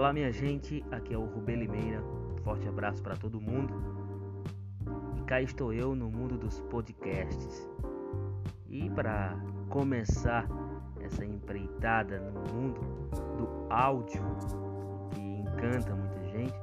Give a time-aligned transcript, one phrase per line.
[0.00, 2.02] Olá, minha gente, aqui é o Rubem Limeira.
[2.42, 3.74] Forte abraço para todo mundo.
[5.14, 7.68] E cá estou eu no mundo dos podcasts.
[8.66, 9.38] E para
[9.68, 10.48] começar
[11.02, 12.80] essa empreitada no mundo
[13.36, 14.22] do áudio
[15.10, 16.54] que encanta muita gente,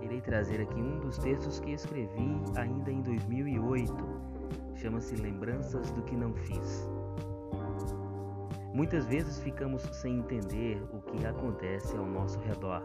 [0.00, 3.94] irei trazer aqui um dos textos que escrevi ainda em 2008.
[4.76, 6.90] Chama-se Lembranças do que não fiz.
[8.72, 12.82] Muitas vezes ficamos sem entender o que acontece ao nosso redor.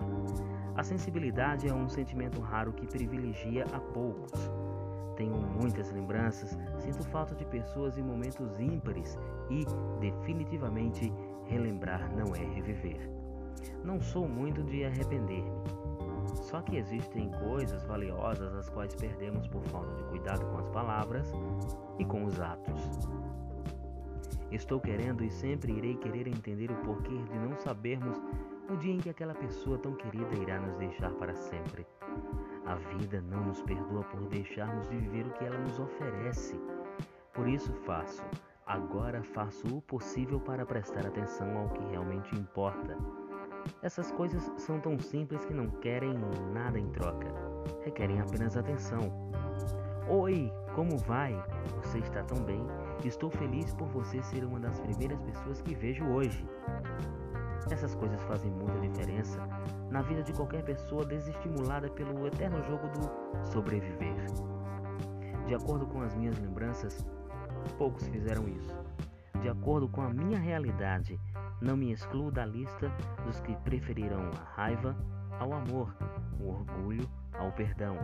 [0.76, 4.52] A sensibilidade é um sentimento raro que privilegia a poucos.
[5.16, 9.18] Tenho muitas lembranças, sinto falta de pessoas e momentos ímpares
[9.50, 9.66] e,
[10.00, 11.12] definitivamente,
[11.46, 13.10] relembrar não é reviver.
[13.84, 15.62] Não sou muito de arrepender-me.
[16.44, 21.32] Só que existem coisas valiosas as quais perdemos por falta de cuidado com as palavras
[21.98, 23.08] e com os atos.
[24.52, 28.22] Estou querendo e sempre irei querer entender o porquê de não sabermos
[28.70, 31.86] o dia em que aquela pessoa tão querida irá nos deixar para sempre.
[32.66, 36.60] A vida não nos perdoa por deixarmos de viver o que ela nos oferece.
[37.34, 38.24] Por isso faço,
[38.66, 42.98] agora faço o possível para prestar atenção ao que realmente importa.
[43.82, 46.14] Essas coisas são tão simples que não querem
[46.54, 47.28] nada em troca,
[47.84, 49.32] requerem apenas atenção.
[50.10, 51.36] Oi, como vai?
[51.84, 52.66] Você está tão bem?
[53.04, 56.48] Estou feliz por você ser uma das primeiras pessoas que vejo hoje.
[57.70, 59.38] Essas coisas fazem muita diferença
[59.92, 64.16] na vida de qualquer pessoa desestimulada pelo eterno jogo do sobreviver.
[65.46, 67.06] De acordo com as minhas lembranças,
[67.78, 68.74] poucos fizeram isso.
[69.42, 71.20] De acordo com a minha realidade,
[71.62, 72.90] não me excluo da lista
[73.26, 74.96] dos que preferiram a raiva
[75.40, 75.96] ao amor,
[76.40, 77.96] o orgulho ao perdão,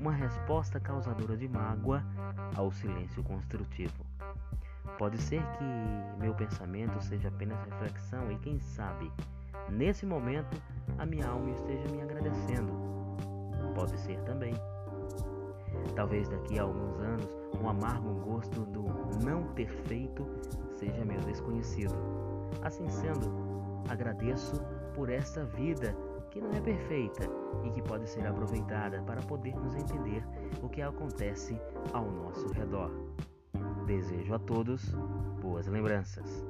[0.00, 2.04] uma resposta causadora de mágoa
[2.56, 4.04] ao silêncio construtivo.
[4.98, 5.64] Pode ser que
[6.20, 9.10] meu pensamento seja apenas reflexão e quem sabe,
[9.68, 10.60] nesse momento,
[10.98, 12.72] a minha alma esteja me agradecendo.
[13.74, 14.54] Pode ser também.
[15.94, 17.28] Talvez daqui a alguns anos,
[17.60, 18.84] um amargo gosto do
[19.24, 20.26] não ter feito
[20.74, 21.94] seja meu desconhecido.
[22.62, 23.32] Assim sendo,
[23.88, 24.60] agradeço
[24.94, 25.94] por esta vida
[26.30, 27.28] que não é perfeita
[27.64, 30.24] e que pode ser aproveitada para podermos entender
[30.62, 31.60] o que acontece
[31.92, 32.90] ao nosso redor.
[33.86, 34.94] Desejo a todos
[35.40, 36.46] boas lembranças.